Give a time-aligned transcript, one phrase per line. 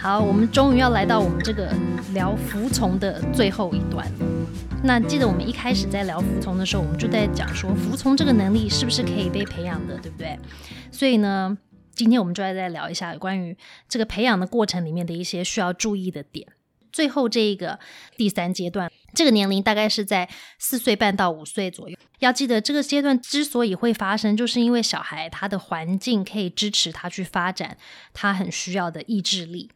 [0.00, 1.70] 好，我们终于要来到我们这个
[2.14, 4.10] 聊服从的最后一段。
[4.82, 10.38] 那记得我们一开始在聊服从的时候，我们就在讲说，服从这个能力是不是可以被培养的，对不对？
[10.90, 11.54] 所以呢，
[11.92, 13.54] 今天我们就来再聊一下关于
[13.90, 16.48] 这个培养的过程里面的一些需要注意的点。
[16.90, 17.78] 最后这一个
[18.16, 20.26] 第三阶段，这个年龄大概是在
[20.58, 21.96] 四岁半到五岁左右。
[22.20, 27.76] 要记得，这个阶段之所以会发生，就是因为小孩他的环境可以支持他去发展
[28.14, 29.70] 他很需要的意志力。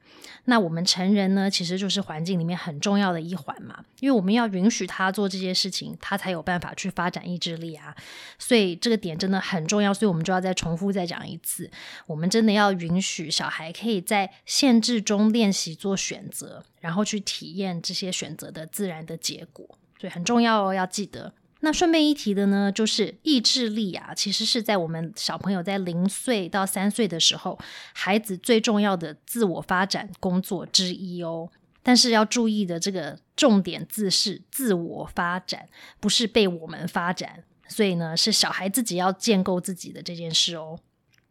[0.44, 7.94] 那我们成人呢，其实就是环境里面很重要的一环嘛，因为我们要允许他做这些事情，他才有办法去发展意志力啊。
[8.38, 11.70] 所以这个点真的很重要，所以我们就要再重复再讲一次，
[12.06, 21.32] 我们真的要允许小孩可以在限制中练习做选择，然后去体验这些选择的自然的结果，所以很重要哦，要记得。
[21.64, 27.58] 那顺便一提的呢，就是意志力啊，其实是在我们小朋友在零岁到三岁的时候，
[27.94, 31.48] 孩子最重要的自我发展工作之一哦。
[31.82, 35.68] 但是要注意的这个重点字是自我发展，
[36.00, 37.42] 不是被我们发展。
[37.66, 40.78] 所以呢，是小孩自己要建构自己的这件事哦。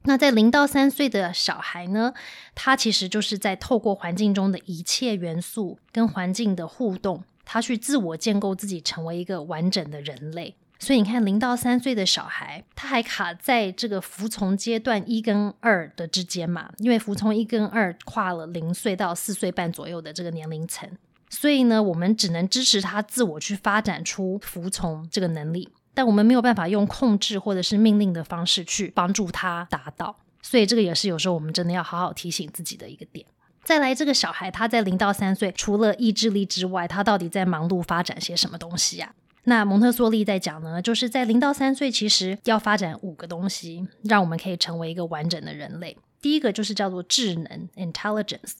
[0.03, 2.13] 那在零到三岁的小孩呢，
[2.55, 7.23] 他其实就是在透过环境中的一切元素跟环境的互动。
[7.53, 10.55] 他去自我建构自己，成为一个完整的人类。
[10.79, 16.71] 所以你看，零到三岁的小孩，他还卡在这个服从阶段一跟二的之间嘛？
[16.79, 20.89] 因为服从一跟二跨了零岁到四岁半左右的这个年龄层，
[21.29, 30.15] 所以呢，我们只能支持他自我去发展出服从这个能力，但我们没有办法用控制或者是命令的方式去帮助他达到。
[30.41, 33.23] 所以这个也是有时候我们真的要好好提醒自己的一个点。
[33.63, 39.13] 再来，这个小孩他在零到三岁，除了意志力之外，他到底在忙碌发展些什么东西呀？
[39.45, 45.97] 那蒙特梭利在讲呢，就是在零到三岁，其实要发展五个东西，让我们可以成为一个完整的人类。
[46.21, 48.53] 第一个就是叫做智能 （intelligence），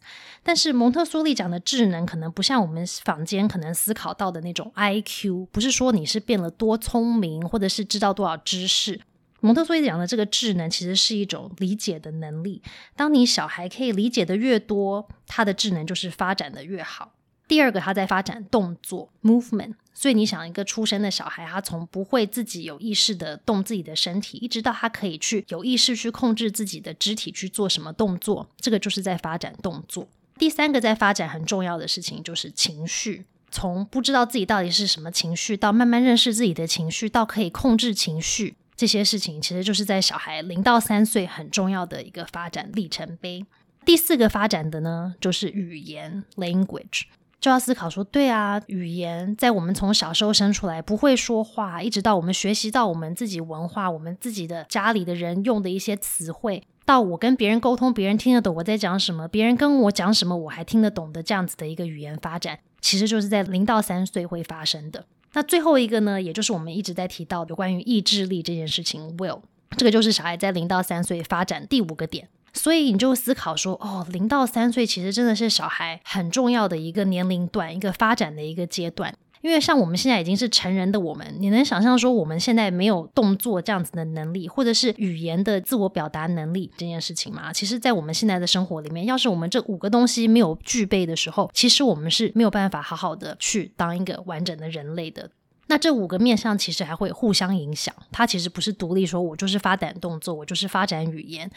[0.44, 9.00] 但是蒙特梭利讲的智能，可能不像我们坊间可能思考到的那种 IQ，不是说你是变了多聪明，或者是知道多少知识。
[9.44, 12.62] 蒙特梭利讲的这个智能，其实是一种理解的能力。
[12.96, 17.12] 当你小孩可以理解的越多，他的智能就是发展的越好。
[17.46, 19.74] 第二个，他在发展动作 （movement）。
[19.94, 30.08] 所以你想，一个出生的小孩，他从不会自己有意识的动自己的身体，一直到他可以去有意识去控制自己的肢体去做什么动作，这个就是在发展动作。
[30.38, 38.56] 第三个在发展很重要的事情就是情绪，从不知道自己到底是什么情绪，到慢慢认识自己的情绪，到可以控制情绪。
[38.76, 43.46] 这些事情其实就是在小孩零到三岁很重要的一个发展里程碑。
[43.86, 47.04] 第四个发展的呢，就是语言 （language），
[47.42, 65.06] 就要思考说，对啊，语言在我们从小时候生出来不会说话，一直到我们学习到我们自己文化、我们自己的家里的人用的一些词汇，到我跟别人沟通，别人听得懂我在讲什么，别人跟我讲什么我还听得懂的这样子的一个语言发展，其实就是在零到三岁会发生的。
[65.34, 69.42] 那最后一个呢，也就是我们一直在提到的关于意志力这件事情，will，
[69.76, 72.30] 这个就是小孩在零到三岁发展第五个点。
[72.54, 79.16] 所以你就思考说，哦，零到三岁其实真的是小孩很重要的一个年龄段，一个发展的一个阶段。
[79.44, 87.52] 因为像我们现在已经是成人的我们，你能想象说我们现在没有动作这样子的能力，或者是语言的自我表达能力这件事情吗？
[87.52, 95.30] 其实，在我们现在的生活里面，要是我们这五个东西没有具备的时候，其实我们是没有办法好好的去当一个完整的人类的。
[95.68, 101.52] 那这五个面向其实还会互相影响，它其实不是独立说，我就是发展动作，我就是发展语言。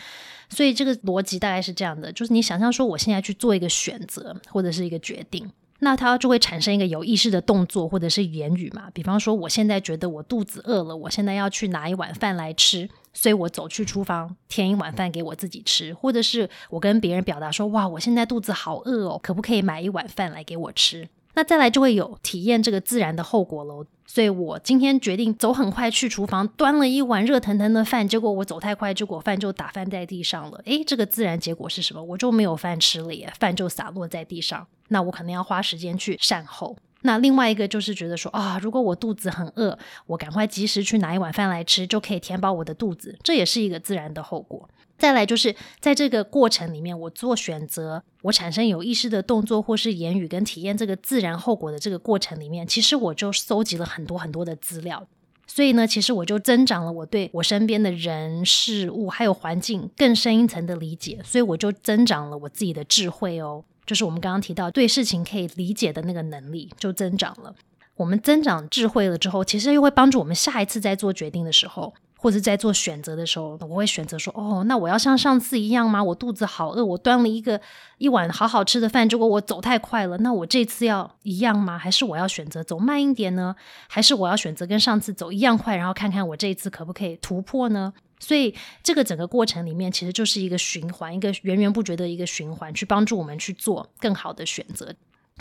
[0.49, 5.49] 所以这个逻辑大概是这样的：就是你想象说，我现在去做一个选择或者是一个决定。
[5.81, 8.91] 那他就会产生一个有意识的动作或者是言语嘛？
[8.95, 21.09] 比方说，我现在觉得我肚子饿了，我现在要去拿一碗饭来吃，所以我走去厨房添一碗饭给我自己吃，或者是我跟别人表达说，哇，我现在肚子好饿哦，可不可以买一碗饭来给我吃？
[21.37, 23.87] 那再来就会有体验这个自然的后果喽。
[24.09, 30.61] 所以我今天决定走很快去厨房端了一碗热腾腾的饭，结果我走太快，结果饭就打翻在地上了。
[30.65, 32.03] 诶，这个自然结果是什么？
[32.03, 34.67] 我就没有饭吃了耶，饭就洒落在地上。
[34.89, 36.77] 那我可能要花时间去善后。
[37.03, 44.69] 那另外一个就是觉得说啊，如果我肚子很饿，我赶快及时去拿一碗饭来吃，就可以填饱我的肚子，这也是一个自然的后果。
[44.99, 55.07] 再来就是在这个过程里面，我做选择，我产生有意识的动作或是言语跟体验这个自然后果的这个过程里面，其实我就搜集了很多很多的资料，
[55.47, 63.65] 所以呢，其实我就增长了我对我身边的人事物还有环境更深一层的理解，所以我就增长了我自己的智慧哦。
[63.85, 67.55] 就是我们刚刚提到对事情可以理解的那个能力就增长了。
[67.95, 71.95] 我们增长智慧了之后，其实又会帮助我们下一次在做决定的时候，
[72.27, 76.03] 或者在做选择的时候，我会选择说：“哦，那我要像上次一样吗？
[76.03, 77.61] 我肚子好饿，我端了一个
[77.99, 80.19] 一碗好好吃的饭，结果我走太快了。
[80.19, 81.79] 那我这次要一样吗？
[81.79, 83.55] 还是我要选择走慢一点呢？
[83.87, 88.53] 还是我要选择跟上次走一样快，然后看看我这一次可不可以突破呢？”所以
[88.83, 94.93] 这个整个过程里面，其实就是一个循环，一个源源不绝的一个循环，去帮助我们去做更好的选择。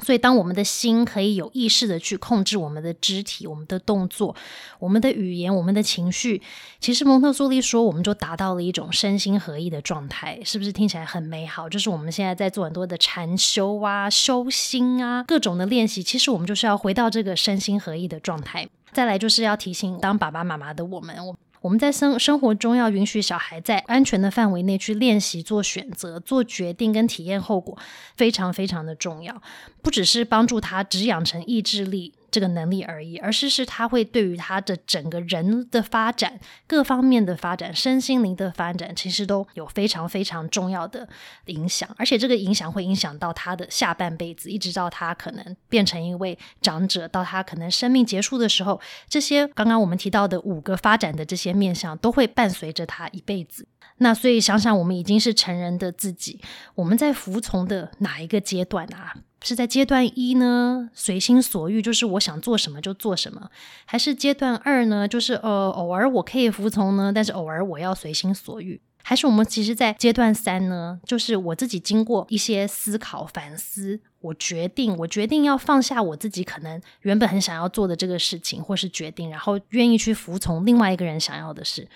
[0.03, 4.35] 所以，当我们的心可以有意识的去控制我们的肢体、我们的动作、
[4.77, 6.41] 我们的语言、我们的情绪，
[6.81, 11.69] 其实蒙特梭利说，我们就达到了一种身心合一的状态，是不是听起来很美好？
[11.69, 18.67] 就是我们现在在做很多的禅修啊、修心啊、各种的练习，其实我们就是要回到这个身心合一的状态。
[18.91, 21.35] 再来，就是要提醒当爸爸妈妈的我们，我。
[21.61, 27.75] 我们在生生活中要允许小孩在安全的范围内去练习做选择、做决定跟体验后果，
[28.15, 29.41] 非常非常的重要。
[29.85, 32.15] 不只是帮助他只养成意志力。
[32.31, 36.37] 这个能力而已，而是是他会对于他的整个人的发展、
[36.67, 41.07] 各方面的发展、身心灵的发展，其实都有非常非常重要的
[41.45, 41.87] 影响。
[41.97, 53.65] 而且这个影响会影响到他的下半辈子，一直到他可能变成一位长者，到他可能生命结束的时候，这些刚刚我们提到的五个发展的这些面向，都会伴随着他一辈子。
[53.99, 56.41] 那所以想想，我们已经是成人的自己，
[56.73, 59.15] 我们在服从的哪一个阶段啊？
[59.45, 63.41] 是在阶段一呢，随心所欲，就是我想做什么就做什么；
[63.85, 81.87] 还是阶段二呢，就是呃，偶尔我可以服从呢，但是偶尔我要随心所欲；还是我们其实，在阶段三呢，就是我自己经过一些思考反思，我决定，我决定要放下我自己可能原本很想要做的这个事情或是决定，然后愿意去服从另外一个人想要的事。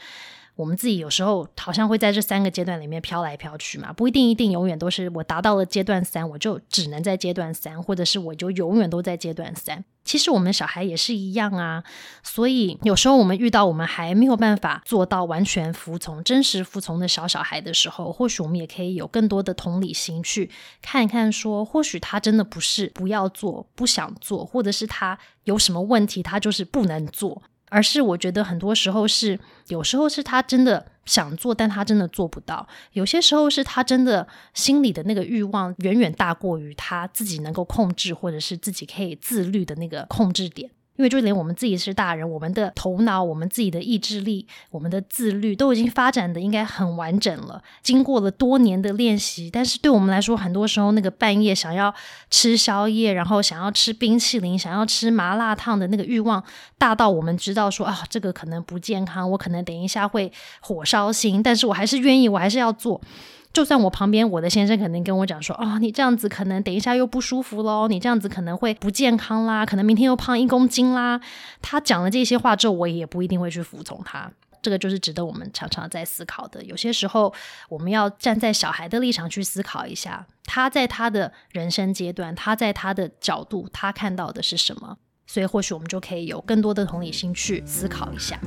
[0.60, 9.86] 我们自己有时候好像会在这三个阶段里面飘来飘去嘛，不一定一定永远都是我达到了阶段三，我就只能在阶段三，或者是我就永远都在阶段三。
[10.04, 11.82] 其实我们小孩也是一样啊，
[12.24, 20.52] 所以有时候我们遇到我们还没有办法做到完全服从、真实服从的小小孩的时候，或许我们也可以有更多的同理心去
[20.82, 27.42] 看一看，说或许他真的不是不要做、不想做，或者是他有什么问题，他就是不能做。
[27.70, 40.70] 而是我觉得很多时候是，有时候是他真的想做，但他真的做不到；有些时候是他真的心里的那个欲望远远大过于他自己能够控制，或者是自己可以自律的那个控制点。
[41.00, 47.64] 因为就连我们自己是大人，我们的头脑、我们自己的意志力、我们的自律都已经发展的应该很完整了。
[47.82, 51.94] 经过了多年的练习，但是对我们来说，很多时候那个半夜想要
[52.30, 56.44] 吃宵夜，然后想要吃冰淇淋、想要吃麻辣烫的那个欲望，
[56.78, 60.30] 大到我们知道说啊，这个可能不健康，我可能等一下会
[60.60, 63.00] 火烧心，但是我还是愿意，我还是要做。
[63.52, 71.20] 就算我旁边我的先生肯定跟我讲说，哦，你这样子可能等一下又不舒服喽，你这样子可能会不健康啦，可能明天又胖一公斤啦。
[71.62, 74.32] 他讲了这些话之后，我也不一定会去服从他。
[74.62, 76.62] 这个就是值得我们常常在思考的。
[76.64, 77.34] 有些时候，
[77.70, 84.98] 我们要站在小孩的立场去思考一下，他在他的人生阶段，他在他的角度，他看到的是什么。
[85.26, 88.38] 所以，或许我们就可以有更多的同理心去思考一下。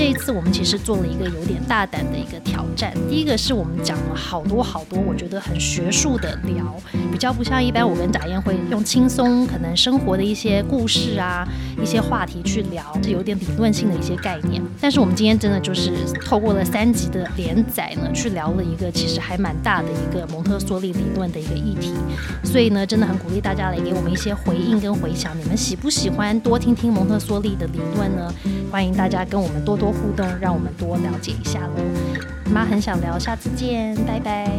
[0.00, 2.90] 这一次我们其实做了一个有点大胆的一个挑战。
[3.10, 6.74] 第一个是我们讲了好多好多，我觉得很学术的聊，
[7.12, 11.46] 比较不像一般我跟贾燕会用轻松可能生活的一些故事啊、
[11.78, 14.62] 一些话题去聊，是有点理论性的一些概念。
[14.80, 15.92] 但是我们今天真的就是
[16.24, 21.92] 透过了三集的连载呢，去聊了一个其实还蛮大的一个蒙特梭利理论的一个议题。
[22.42, 25.38] 所以呢，真的很鼓励大家来给我们一些回应跟回响。
[25.38, 28.32] 你们喜不喜欢多听听蒙特梭利的理论呢？
[28.70, 31.82] 欢迎大家跟我们多多互动，让我们多了解一下喽。
[32.52, 34.50] 妈很想聊，下次见，拜拜。